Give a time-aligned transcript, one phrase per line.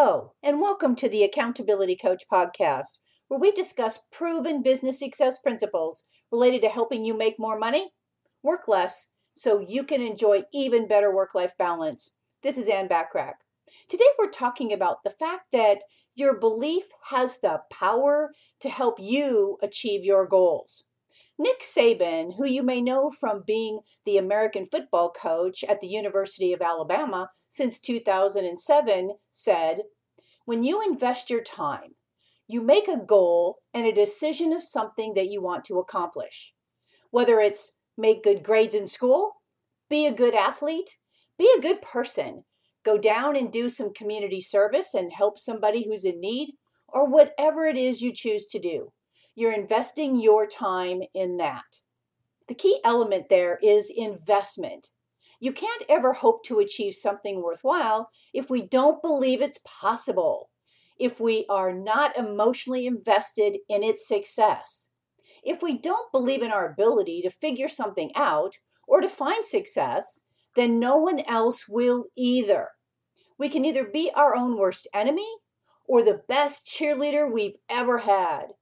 [0.00, 6.04] Hello, and welcome to the Accountability Coach podcast, where we discuss proven business success principles
[6.30, 7.90] related to helping you make more money,
[8.40, 12.12] work less, so you can enjoy even better work life balance.
[12.44, 13.38] This is Ann Bachrach.
[13.88, 15.82] Today, we're talking about the fact that
[16.14, 18.30] your belief has the power
[18.60, 20.84] to help you achieve your goals.
[21.40, 26.52] Nick Saban, who you may know from being the American football coach at the University
[26.52, 29.82] of Alabama since 2007, said,
[30.48, 31.90] When you invest your time,
[32.46, 36.54] you make a goal and a decision of something that you want to accomplish.
[37.10, 39.42] Whether it's make good grades in school,
[39.90, 40.96] be a good athlete,
[41.38, 42.44] be a good person,
[42.82, 46.54] go down and do some community service and help somebody who's in need,
[46.88, 48.90] or whatever it is you choose to do.
[49.34, 51.66] You're investing your time in that.
[52.48, 54.88] The key element there is investment.
[55.40, 60.50] You can't ever hope to achieve something worthwhile if we don't believe it's possible,
[60.98, 64.90] if we are not emotionally invested in its success.
[65.44, 70.20] If we don't believe in our ability to figure something out or to find success,
[70.56, 72.70] then no one else will either.
[73.38, 75.28] We can either be our own worst enemy
[75.86, 78.54] or the best cheerleader we've ever had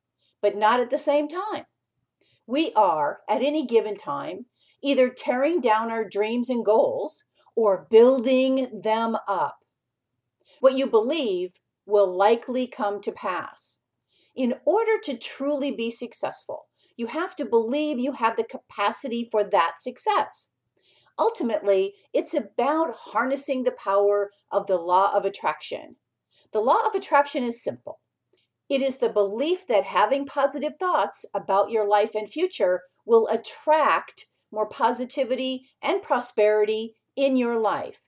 [0.46, 1.64] but not at the same time.
[2.46, 4.46] We are, at any given time,
[4.82, 7.24] either tearing down our dreams and goals
[7.54, 9.58] or building them up.
[10.60, 11.54] What you believe
[11.86, 13.80] will likely come to pass.
[14.34, 19.42] In order to truly be successful, you have to believe you have the capacity for
[19.44, 20.50] that success.
[21.18, 25.96] Ultimately, it's about harnessing the power of the law of attraction.
[26.52, 28.00] The law of attraction is simple
[28.68, 34.26] it is the belief that having positive thoughts about your life and future will attract
[34.50, 38.00] more positivity and prosperity in your life.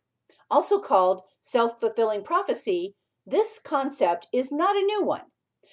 [0.51, 2.95] Also called self fulfilling prophecy,
[3.27, 5.27] this concept is not a new one.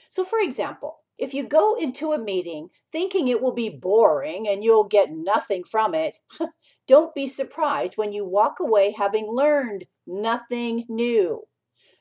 [0.10, 4.64] So, for example, if you go into a meeting thinking it will be boring and
[4.64, 6.18] you'll get nothing from it,
[6.88, 11.44] don't be surprised when you walk away having learned nothing new.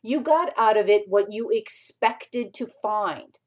[0.02, 3.38] You got out of it what you expected to find.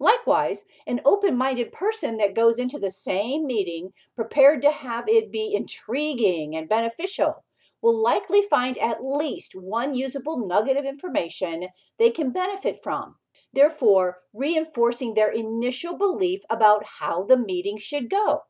[0.00, 5.30] Likewise, an open minded person that goes into the same meeting prepared to have it
[5.30, 7.44] be intriguing and beneficial
[7.80, 11.68] will likely find at least one usable nugget of information
[11.98, 13.16] they can benefit from,
[13.52, 18.40] therefore, reinforcing their initial belief about how the meeting should go.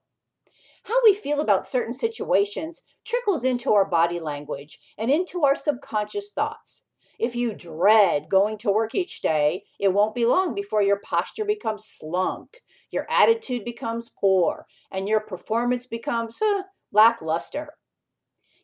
[0.85, 6.31] How we feel about certain situations trickles into our body language and into our subconscious
[6.31, 6.85] thoughts.
[7.19, 11.45] If you dread going to work each day, it won't be long before your posture
[11.45, 12.61] becomes slumped,
[12.91, 17.75] your attitude becomes poor, and your performance becomes huh, lackluster.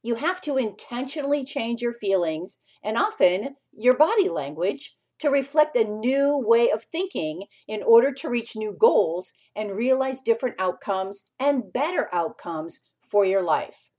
[0.03, 5.84] You have to intentionally change your feelings and often your body language to reflect a
[5.84, 11.72] new way of thinking in order to reach new goals and realize different outcomes and
[11.72, 13.91] better outcomes for your life.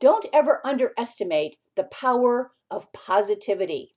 [0.00, 3.94] Don't ever underestimate the power of positivity.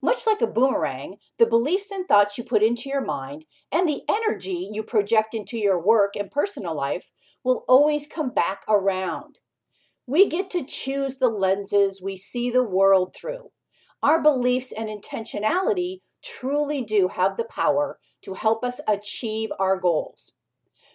[0.00, 4.02] Much like a boomerang, the beliefs and thoughts you put into your mind and the
[4.08, 7.10] energy you project into your work and personal life
[7.42, 9.40] will always come back around.
[10.06, 13.50] We get to choose the lenses we see the world through.
[14.02, 20.32] Our beliefs and intentionality truly do have the power to help us achieve our goals.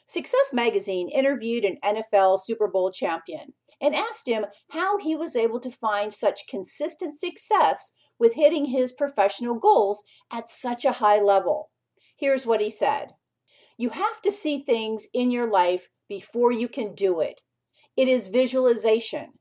[0.06, 5.60] Success Magazine interviewed an NFL Super Bowl champion and asked him how he was able
[5.60, 11.70] to find such consistent success with hitting his professional goals at such a high level.
[12.16, 13.10] Here's what he said
[13.78, 17.42] You have to see things in your life before you can do it.
[17.98, 19.34] It is visualization.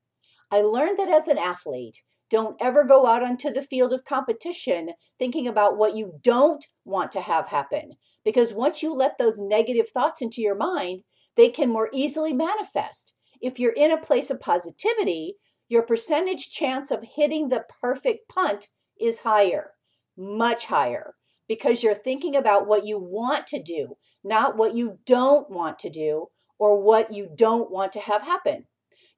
[0.51, 4.93] I learned that as an athlete, don't ever go out onto the field of competition
[5.19, 7.93] thinking about what you don't want to have happen.
[8.25, 11.03] Because once you let those negative thoughts into your mind,
[11.37, 13.13] they can more easily manifest.
[13.43, 15.35] If you're in a place of positivity,
[15.69, 18.69] your percentage chance of hitting the perfect punt
[18.99, 19.73] is higher,
[20.17, 21.13] much higher,
[21.47, 25.91] because you're thinking about what you want to do, not what you don't want to
[25.91, 26.29] do
[26.59, 28.65] or what you don't want to have happen.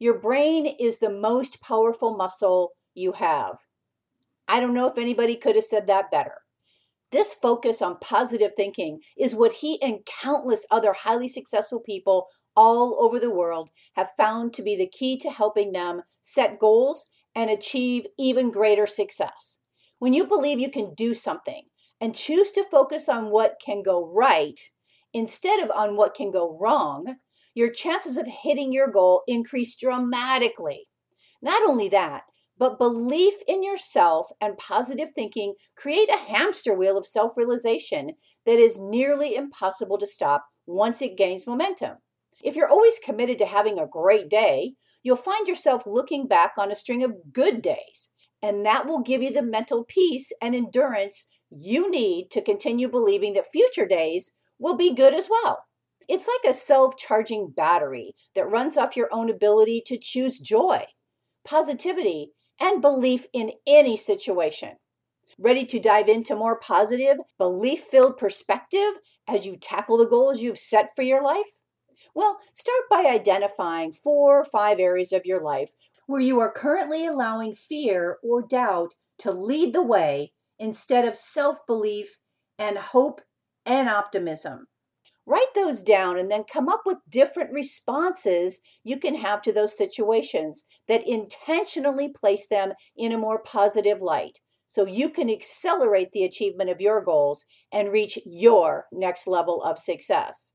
[0.00, 3.58] Your brain is the most powerful muscle you have.
[4.46, 6.42] I don't know if anybody could have said that better.
[7.10, 12.26] This focus on positive thinking is what he and countless other highly successful people
[12.56, 17.06] all over the world have found to be the key to helping them set goals
[17.34, 19.58] and achieve even greater success.
[19.98, 21.62] When you believe you can do something
[22.00, 24.58] and choose to focus on what can go right
[25.12, 27.16] instead of on what can go wrong,
[27.54, 30.88] your chances of hitting your goal increase dramatically.
[31.40, 32.24] Not only that,
[32.64, 38.12] But belief in yourself and positive thinking create a hamster wheel of self realization
[38.46, 41.98] that is nearly impossible to stop once it gains momentum.
[42.42, 46.70] If you're always committed to having a great day, you'll find yourself looking back on
[46.70, 48.08] a string of good days.
[48.42, 53.34] And that will give you the mental peace and endurance you need to continue believing
[53.34, 55.64] that future days will be good as well.
[56.08, 60.84] It's like a self charging battery that runs off your own ability to choose joy,
[61.44, 62.30] positivity,
[62.60, 64.76] and belief in any situation.
[65.38, 68.94] Ready to dive into more positive, belief filled perspective
[69.26, 71.58] as you tackle the goals you've set for your life?
[72.14, 75.70] Well, start by identifying four or five areas of your life
[76.06, 81.66] where you are currently allowing fear or doubt to lead the way instead of self
[81.66, 82.18] belief
[82.58, 83.20] and hope
[83.66, 84.66] and optimism.
[85.26, 89.76] Write those down and then come up with different responses you can have to those
[89.76, 96.24] situations that intentionally place them in a more positive light so you can accelerate the
[96.24, 100.52] achievement of your goals and reach your next level of success.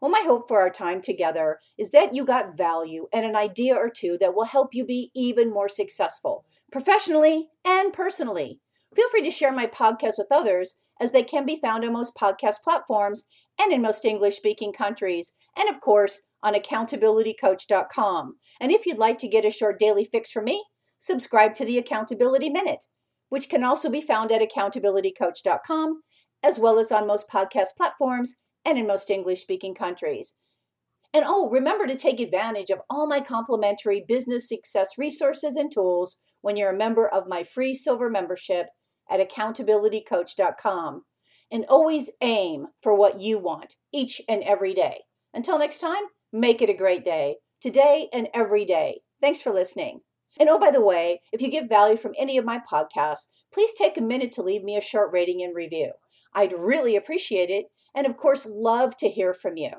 [0.00, 3.74] Well, my hope for our time together is that you got value and an idea
[3.74, 8.60] or two that will help you be even more successful professionally and personally.
[8.94, 12.14] Feel free to share my podcast with others as they can be found on most
[12.16, 13.24] podcast platforms
[13.60, 18.36] and in most English speaking countries, and of course on accountabilitycoach.com.
[18.60, 20.64] And if you'd like to get a short daily fix from me,
[20.98, 22.84] subscribe to the Accountability Minute,
[23.28, 26.02] which can also be found at accountabilitycoach.com,
[26.42, 30.34] as well as on most podcast platforms and in most English speaking countries.
[31.14, 36.16] And oh, remember to take advantage of all my complimentary business success resources and tools
[36.42, 38.68] when you're a member of my free silver membership
[39.10, 41.02] at accountabilitycoach.com.
[41.50, 45.04] And always aim for what you want each and every day.
[45.32, 49.00] Until next time, make it a great day, today and every day.
[49.20, 50.00] Thanks for listening.
[50.38, 53.72] And oh, by the way, if you get value from any of my podcasts, please
[53.72, 55.92] take a minute to leave me a short rating and review.
[56.34, 59.70] I'd really appreciate it, and of course, love to hear from you.